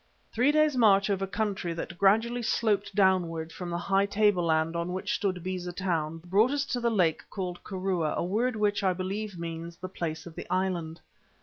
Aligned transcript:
Three 0.33 0.51
days' 0.51 0.75
march 0.75 1.11
over 1.11 1.27
country 1.27 1.73
that 1.73 1.99
gradually 1.99 2.41
sloped 2.41 2.95
downwards 2.95 3.53
from 3.53 3.69
the 3.69 3.77
high 3.77 4.07
tableland 4.07 4.75
on 4.75 4.93
which 4.93 5.13
stood 5.13 5.43
Beza 5.43 5.71
Town, 5.71 6.17
brought 6.25 6.49
us 6.49 6.65
to 6.73 6.79
the 6.79 6.89
lake 6.89 7.23
called 7.29 7.63
Kirua, 7.63 8.15
a 8.15 8.23
word 8.23 8.55
which, 8.55 8.81
I 8.83 8.93
believe, 8.93 9.37
means 9.37 9.77
The 9.77 9.89
Place 9.89 10.25
of 10.25 10.33
the 10.33 10.47
Island. 10.49 11.01